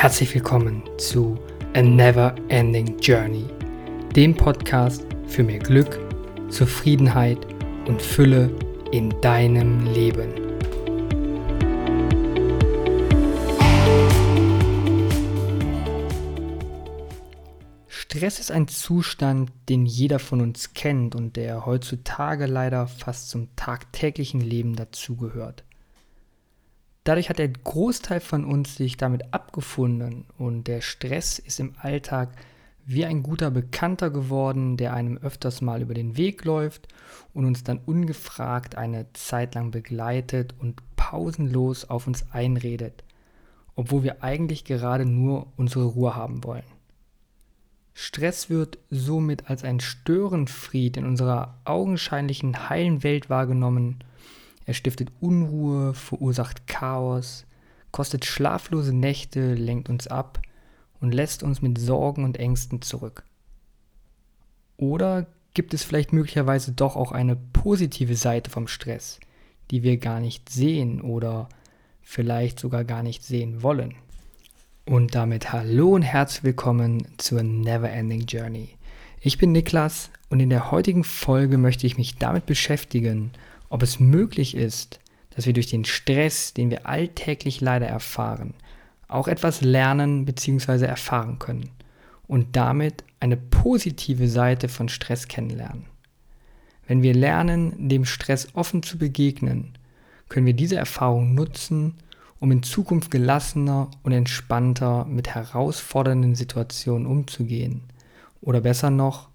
[0.00, 1.36] Herzlich willkommen zu
[1.74, 3.44] A Never Ending Journey,
[4.14, 5.98] dem Podcast für mehr Glück,
[6.50, 7.44] Zufriedenheit
[7.88, 8.48] und Fülle
[8.92, 10.32] in deinem Leben.
[17.88, 23.48] Stress ist ein Zustand, den jeder von uns kennt und der heutzutage leider fast zum
[23.56, 25.64] tagtäglichen Leben dazugehört.
[27.08, 32.28] Dadurch hat der Großteil von uns sich damit abgefunden und der Stress ist im Alltag
[32.84, 36.88] wie ein guter Bekannter geworden, der einem öfters mal über den Weg läuft
[37.32, 43.04] und uns dann ungefragt eine Zeit lang begleitet und pausenlos auf uns einredet,
[43.74, 46.66] obwohl wir eigentlich gerade nur unsere Ruhe haben wollen.
[47.94, 54.04] Stress wird somit als ein Störenfried in unserer augenscheinlichen heilen Welt wahrgenommen
[54.68, 57.46] er stiftet Unruhe, verursacht Chaos,
[57.90, 60.42] kostet schlaflose Nächte, lenkt uns ab
[61.00, 63.22] und lässt uns mit Sorgen und Ängsten zurück.
[64.76, 69.20] Oder gibt es vielleicht möglicherweise doch auch eine positive Seite vom Stress,
[69.70, 71.48] die wir gar nicht sehen oder
[72.02, 73.94] vielleicht sogar gar nicht sehen wollen?
[74.84, 78.68] Und damit hallo und herzlich willkommen zur Neverending Journey.
[79.22, 83.32] Ich bin Niklas und in der heutigen Folge möchte ich mich damit beschäftigen,
[83.68, 88.54] ob es möglich ist, dass wir durch den Stress, den wir alltäglich leider erfahren,
[89.08, 90.84] auch etwas lernen bzw.
[90.84, 91.70] erfahren können
[92.26, 95.86] und damit eine positive Seite von Stress kennenlernen.
[96.86, 99.74] Wenn wir lernen, dem Stress offen zu begegnen,
[100.28, 101.94] können wir diese Erfahrung nutzen,
[102.40, 107.82] um in Zukunft gelassener und entspannter mit herausfordernden Situationen umzugehen.
[108.40, 109.28] Oder besser noch,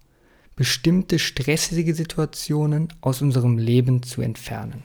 [0.56, 4.84] bestimmte stressige Situationen aus unserem Leben zu entfernen.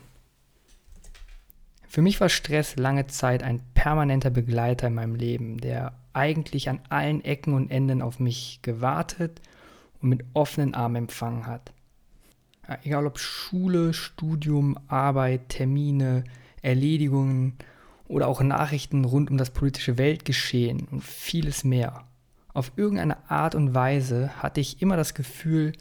[1.88, 6.80] Für mich war Stress lange Zeit ein permanenter Begleiter in meinem Leben, der eigentlich an
[6.88, 9.40] allen Ecken und Enden auf mich gewartet
[10.00, 11.72] und mit offenen Armen empfangen hat.
[12.68, 16.24] Ja, egal ob Schule, Studium, Arbeit, Termine,
[16.62, 17.54] Erledigungen
[18.06, 22.04] oder auch Nachrichten rund um das politische Weltgeschehen und vieles mehr.
[22.52, 25.72] Auf irgendeine Art und Weise hatte ich immer das Gefühl,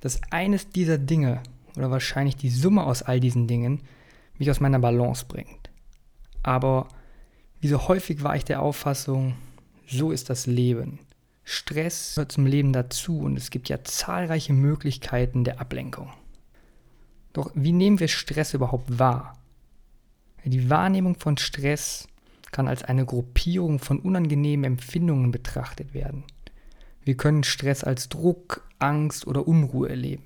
[0.00, 1.42] dass eines dieser Dinge
[1.76, 3.82] oder wahrscheinlich die Summe aus all diesen Dingen
[4.38, 5.70] mich aus meiner Balance bringt.
[6.42, 6.88] Aber
[7.60, 9.36] wie so häufig war ich der Auffassung,
[9.86, 10.98] so ist das Leben.
[11.44, 16.12] Stress gehört zum Leben dazu und es gibt ja zahlreiche Möglichkeiten der Ablenkung.
[17.32, 19.36] Doch wie nehmen wir Stress überhaupt wahr?
[20.44, 22.08] Die Wahrnehmung von Stress
[22.52, 26.24] kann als eine Gruppierung von unangenehmen Empfindungen betrachtet werden.
[27.02, 30.24] Wir können Stress als Druck, Angst oder Unruhe erleben.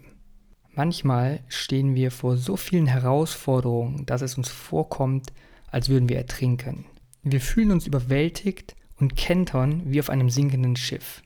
[0.75, 5.33] Manchmal stehen wir vor so vielen Herausforderungen, dass es uns vorkommt,
[5.71, 6.85] als würden wir ertrinken.
[7.23, 11.23] Wir fühlen uns überwältigt und kentern wie auf einem sinkenden Schiff.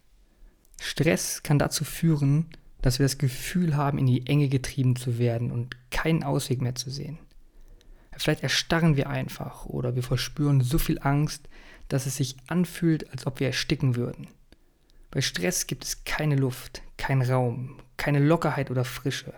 [0.80, 2.46] Stress kann dazu führen,
[2.82, 6.74] dass wir das Gefühl haben, in die Enge getrieben zu werden und keinen Ausweg mehr
[6.74, 7.18] zu sehen.
[8.18, 11.48] Vielleicht erstarren wir einfach oder wir verspüren so viel Angst,
[11.86, 14.26] dass es sich anfühlt, als ob wir ersticken würden.
[15.12, 19.32] Bei Stress gibt es keine Luft, kein Raum, keine Lockerheit oder Frische.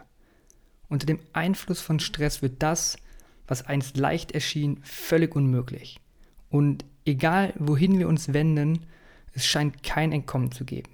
[0.88, 2.96] Unter dem Einfluss von Stress wird das,
[3.46, 6.00] was einst leicht erschien, völlig unmöglich.
[6.48, 8.86] Und egal wohin wir uns wenden,
[9.34, 10.91] es scheint kein Entkommen zu geben.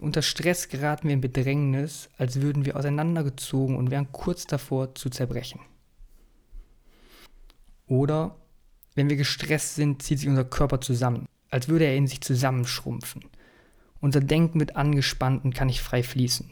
[0.00, 5.10] Unter Stress geraten wir in Bedrängnis, als würden wir auseinandergezogen und wären kurz davor zu
[5.10, 5.60] zerbrechen.
[7.86, 8.36] Oder
[8.94, 13.24] wenn wir gestresst sind, zieht sich unser Körper zusammen, als würde er in sich zusammenschrumpfen.
[14.00, 16.50] Unser Denken wird angespannt und kann nicht frei fließen.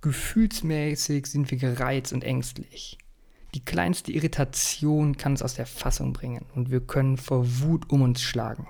[0.00, 2.98] Gefühlsmäßig sind wir gereizt und ängstlich.
[3.54, 8.02] Die kleinste Irritation kann uns aus der Fassung bringen und wir können vor Wut um
[8.02, 8.68] uns schlagen.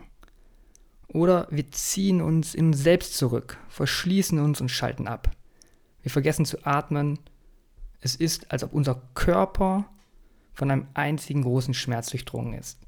[1.08, 5.30] Oder wir ziehen uns in uns selbst zurück, verschließen uns und schalten ab.
[6.02, 7.18] Wir vergessen zu atmen.
[8.00, 9.86] Es ist, als ob unser Körper
[10.56, 12.78] von einem einzigen großen Schmerz durchdrungen ist.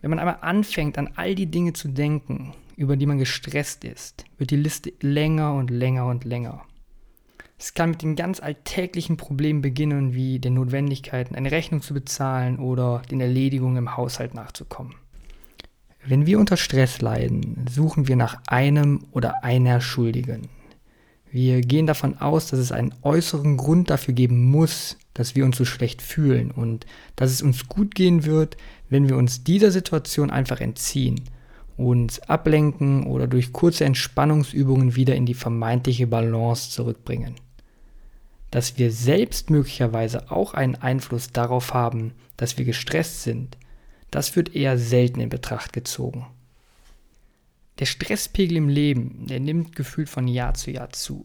[0.00, 4.24] Wenn man einmal anfängt, an all die Dinge zu denken, über die man gestresst ist,
[4.38, 6.62] wird die Liste länger und länger und länger.
[7.58, 12.58] Es kann mit den ganz alltäglichen Problemen beginnen, wie den Notwendigkeiten, eine Rechnung zu bezahlen
[12.58, 14.96] oder den Erledigungen im Haushalt nachzukommen.
[16.04, 20.48] Wenn wir unter Stress leiden, suchen wir nach einem oder einer Schuldigen.
[21.30, 25.56] Wir gehen davon aus, dass es einen äußeren Grund dafür geben muss, dass wir uns
[25.56, 26.86] so schlecht fühlen und
[27.16, 28.56] dass es uns gut gehen wird,
[28.88, 31.22] wenn wir uns dieser Situation einfach entziehen,
[31.76, 37.34] uns ablenken oder durch kurze Entspannungsübungen wieder in die vermeintliche Balance zurückbringen.
[38.50, 43.56] Dass wir selbst möglicherweise auch einen Einfluss darauf haben, dass wir gestresst sind,
[44.10, 46.26] das wird eher selten in Betracht gezogen.
[47.78, 51.24] Der Stresspegel im Leben, der nimmt gefühlt von Jahr zu Jahr zu.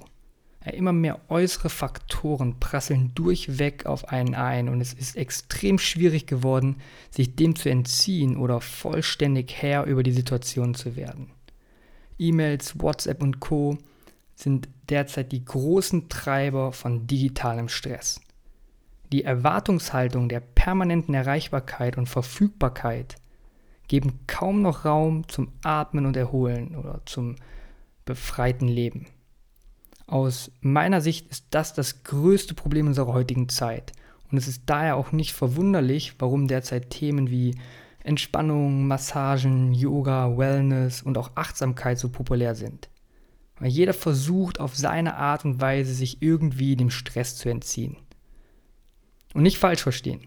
[0.66, 6.78] Immer mehr äußere Faktoren prasseln durchweg auf einen ein und es ist extrem schwierig geworden,
[7.10, 11.32] sich dem zu entziehen oder vollständig Herr über die Situation zu werden.
[12.20, 13.78] E-Mails, WhatsApp und Co
[14.36, 18.22] sind derzeit die großen Treiber von digitalem Stress.
[19.12, 23.16] Die Erwartungshaltung der permanenten Erreichbarkeit und Verfügbarkeit
[23.88, 27.36] geben kaum noch Raum zum Atmen und Erholen oder zum
[28.06, 29.08] befreiten Leben.
[30.08, 33.92] Aus meiner Sicht ist das das größte Problem unserer heutigen Zeit.
[34.32, 37.56] Und es ist daher auch nicht verwunderlich, warum derzeit Themen wie
[38.04, 42.90] Entspannung, Massagen, Yoga, Wellness und auch Achtsamkeit so populär sind.
[43.60, 47.98] Weil jeder versucht auf seine Art und Weise sich irgendwie dem Stress zu entziehen.
[49.34, 50.22] Und nicht falsch verstehen.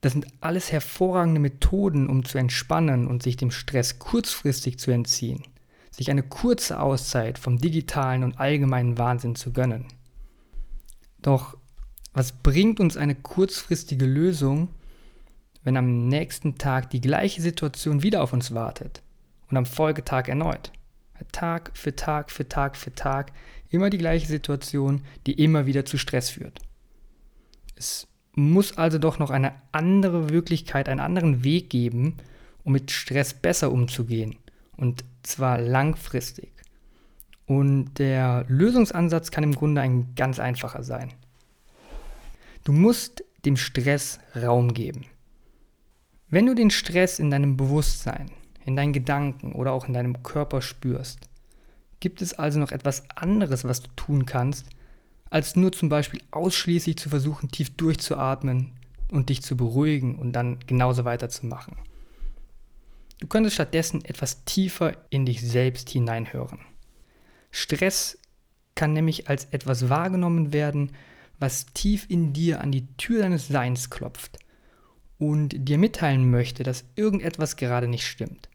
[0.00, 5.42] Das sind alles hervorragende Methoden, um zu entspannen und sich dem Stress kurzfristig zu entziehen,
[5.92, 9.86] sich eine kurze Auszeit vom digitalen und allgemeinen Wahnsinn zu gönnen.
[11.20, 11.56] Doch
[12.12, 14.68] was bringt uns eine kurzfristige Lösung,
[15.62, 19.02] wenn am nächsten Tag die gleiche Situation wieder auf uns wartet
[19.48, 20.72] und am Folgetag erneut?
[21.30, 23.32] Tag für Tag für Tag für Tag
[23.70, 26.58] immer die gleiche Situation, die immer wieder zu Stress führt.
[27.76, 32.16] Es muss also doch noch eine andere Wirklichkeit, einen anderen Weg geben,
[32.64, 34.36] um mit Stress besser umzugehen.
[34.82, 36.50] Und zwar langfristig.
[37.46, 41.12] Und der Lösungsansatz kann im Grunde ein ganz einfacher sein.
[42.64, 45.04] Du musst dem Stress Raum geben.
[46.30, 48.32] Wenn du den Stress in deinem Bewusstsein,
[48.64, 51.28] in deinen Gedanken oder auch in deinem Körper spürst,
[52.00, 54.66] gibt es also noch etwas anderes, was du tun kannst,
[55.30, 58.72] als nur zum Beispiel ausschließlich zu versuchen, tief durchzuatmen
[59.12, 61.76] und dich zu beruhigen und dann genauso weiterzumachen.
[63.22, 66.58] Du könntest stattdessen etwas tiefer in dich selbst hineinhören.
[67.52, 68.18] Stress
[68.74, 70.90] kann nämlich als etwas wahrgenommen werden,
[71.38, 74.40] was tief in dir an die Tür deines Seins klopft
[75.18, 78.48] und dir mitteilen möchte, dass irgendetwas gerade nicht stimmt.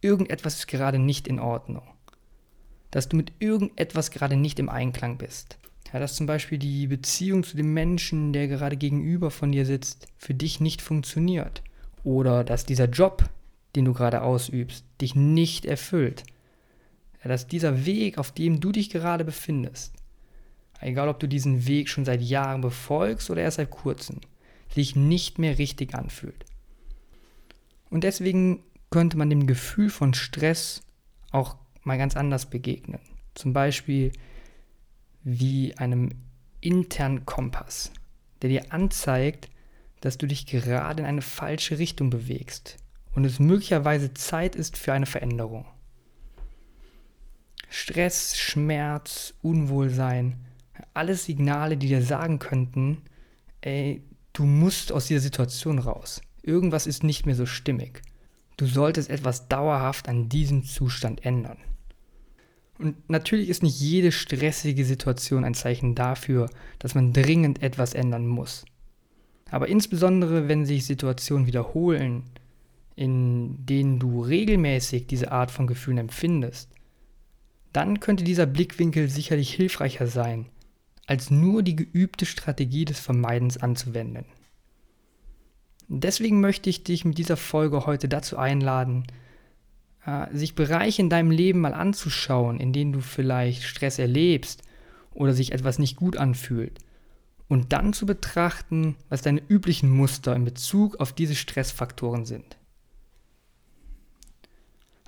[0.00, 1.88] Irgendetwas ist gerade nicht in Ordnung.
[2.92, 5.58] Dass du mit irgendetwas gerade nicht im Einklang bist.
[5.92, 10.06] Ja, dass zum Beispiel die Beziehung zu dem Menschen, der gerade gegenüber von dir sitzt,
[10.18, 11.64] für dich nicht funktioniert.
[12.04, 13.28] Oder dass dieser Job,
[13.74, 16.24] den du gerade ausübst, dich nicht erfüllt.
[17.22, 19.94] Ja, dass dieser Weg, auf dem du dich gerade befindest,
[20.80, 24.20] egal ob du diesen Weg schon seit Jahren befolgst oder erst seit kurzem,
[24.68, 26.44] sich nicht mehr richtig anfühlt.
[27.90, 30.82] Und deswegen könnte man dem Gefühl von Stress
[31.30, 33.00] auch mal ganz anders begegnen.
[33.34, 34.12] Zum Beispiel
[35.24, 36.10] wie einem
[36.60, 37.92] internen Kompass,
[38.40, 39.48] der dir anzeigt,
[40.00, 42.81] dass du dich gerade in eine falsche Richtung bewegst
[43.14, 45.66] und es möglicherweise Zeit ist für eine Veränderung.
[47.68, 50.36] Stress, Schmerz, Unwohlsein,
[50.94, 53.02] alles Signale, die dir sagen könnten,
[53.60, 56.20] ey, du musst aus dieser Situation raus.
[56.42, 58.02] Irgendwas ist nicht mehr so stimmig.
[58.56, 61.58] Du solltest etwas dauerhaft an diesem Zustand ändern.
[62.78, 68.26] Und natürlich ist nicht jede stressige Situation ein Zeichen dafür, dass man dringend etwas ändern
[68.26, 68.64] muss.
[69.50, 72.24] Aber insbesondere, wenn sich Situationen wiederholen,
[73.02, 76.70] in denen du regelmäßig diese Art von Gefühlen empfindest,
[77.72, 80.46] dann könnte dieser Blickwinkel sicherlich hilfreicher sein,
[81.08, 84.24] als nur die geübte Strategie des Vermeidens anzuwenden.
[85.88, 89.02] Deswegen möchte ich dich mit dieser Folge heute dazu einladen,
[90.06, 94.62] äh, sich Bereiche in deinem Leben mal anzuschauen, in denen du vielleicht Stress erlebst
[95.12, 96.78] oder sich etwas nicht gut anfühlt.
[97.48, 102.58] Und dann zu betrachten, was deine üblichen Muster in Bezug auf diese Stressfaktoren sind.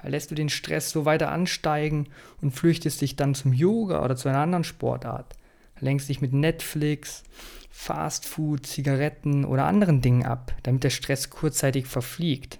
[0.07, 2.09] Lässt du den Stress so weiter ansteigen
[2.41, 5.35] und flüchtest dich dann zum Yoga oder zu einer anderen Sportart,
[5.81, 7.25] lenkst dich mit Netflix,
[7.71, 12.59] Fastfood, Zigaretten oder anderen Dingen ab, damit der Stress kurzzeitig verfliegt.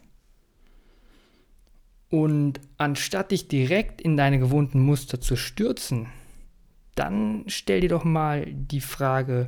[2.11, 6.07] Und anstatt dich direkt in deine gewohnten Muster zu stürzen,
[6.95, 9.47] dann stell dir doch mal die Frage,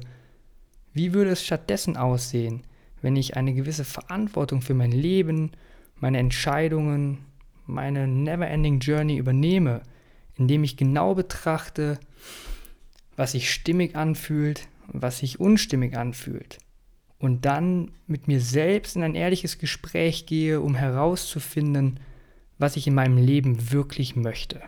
[0.93, 2.63] wie würde es stattdessen aussehen,
[3.03, 5.53] wenn ich eine gewisse Verantwortung für mein Leben,
[5.97, 7.19] meine Entscheidungen,
[7.67, 9.83] meine Never-Ending Journey übernehme,
[10.37, 11.99] indem ich genau betrachte,
[13.17, 16.59] was sich stimmig anfühlt was sich unstimmig anfühlt.
[17.19, 22.01] Und dann mit mir selbst in ein ehrliches Gespräch gehe, um herauszufinden,
[22.59, 24.61] was ich in meinem Leben wirklich möchte.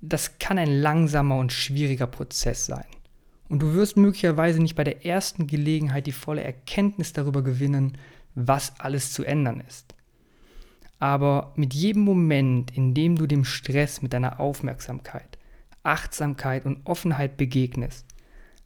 [0.00, 2.86] Das kann ein langsamer und schwieriger Prozess sein.
[3.48, 7.98] Und du wirst möglicherweise nicht bei der ersten Gelegenheit die volle Erkenntnis darüber gewinnen,
[8.34, 9.94] was alles zu ändern ist.
[11.02, 15.36] Aber mit jedem Moment, in dem du dem Stress mit deiner Aufmerksamkeit,
[15.82, 18.06] Achtsamkeit und Offenheit begegnest,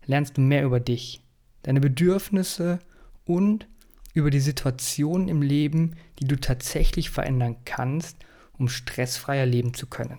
[0.04, 1.22] lernst du mehr über dich,
[1.62, 2.78] deine Bedürfnisse
[3.24, 3.66] und
[4.12, 8.18] über die Situationen im Leben, die du tatsächlich verändern kannst,
[8.58, 10.18] um stressfreier leben zu können.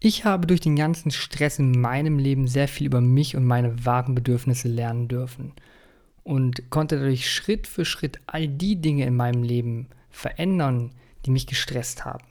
[0.00, 3.86] Ich habe durch den ganzen Stress in meinem Leben sehr viel über mich und meine
[3.86, 5.52] wahren Bedürfnisse lernen dürfen
[6.24, 10.92] und konnte dadurch Schritt für Schritt all die Dinge in meinem Leben verändern,
[11.26, 12.24] die mich gestresst haben.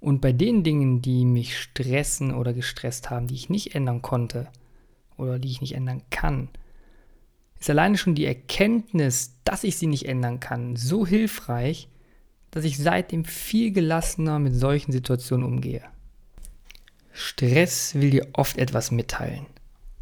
[0.00, 4.48] Und bei den Dingen, die mich stressen oder gestresst haben, die ich nicht ändern konnte
[5.16, 6.48] oder die ich nicht ändern kann,
[7.58, 11.88] ist alleine schon die Erkenntnis, dass ich sie nicht ändern kann, so hilfreich,
[12.50, 15.82] dass ich seitdem viel gelassener mit solchen Situationen umgehe.
[17.12, 19.46] Stress will dir oft etwas mitteilen.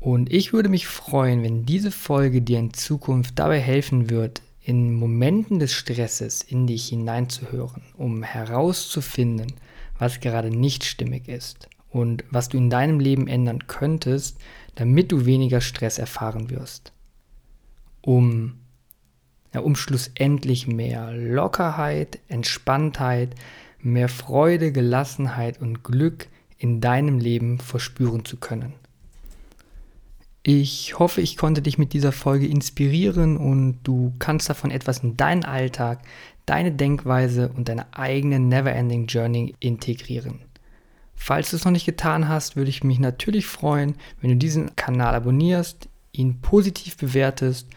[0.01, 4.95] Und ich würde mich freuen, wenn diese Folge dir in Zukunft dabei helfen wird, in
[4.95, 9.55] Momenten des Stresses in dich hineinzuhören, um herauszufinden,
[9.99, 14.39] was gerade nicht stimmig ist und was du in deinem Leben ändern könntest,
[14.75, 16.93] damit du weniger Stress erfahren wirst.
[18.01, 18.59] Um,
[19.53, 23.35] ja, um schlussendlich mehr Lockerheit, Entspanntheit,
[23.81, 28.75] mehr Freude, Gelassenheit und Glück in deinem Leben verspüren zu können.
[30.45, 35.17] Ich hoffe, ich konnte dich mit dieser Folge inspirieren und du kannst davon etwas in
[35.17, 36.01] deinen Alltag,
[36.47, 40.41] deine Denkweise und deine eigene Neverending Journey integrieren.
[41.15, 44.75] Falls du es noch nicht getan hast, würde ich mich natürlich freuen, wenn du diesen
[44.75, 47.69] Kanal abonnierst, ihn positiv bewertest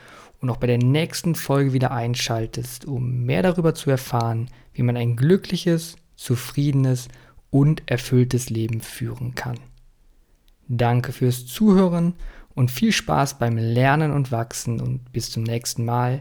[0.42, 4.98] und auch bei der nächsten Folge wieder einschaltest, um mehr darüber zu erfahren, wie man
[4.98, 7.10] ein glückliches, zufriedenes
[7.52, 9.60] und erfülltes Leben führen kann.
[10.68, 12.16] Danke fürs Zuhören
[12.56, 16.20] und viel Spaß beim Lernen und Wachsen und bis zum nächsten Mal.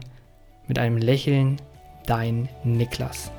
[0.67, 1.61] Mit einem Lächeln,
[2.05, 3.31] dein Niklas.